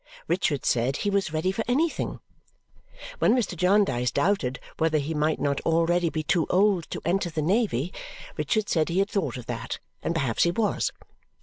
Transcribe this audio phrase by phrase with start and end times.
[0.27, 2.21] Richard said he was ready for anything.
[3.19, 3.55] When Mr.
[3.55, 7.93] Jarndyce doubted whether he might not already be too old to enter the Navy,
[8.35, 10.91] Richard said he had thought of that, and perhaps he was.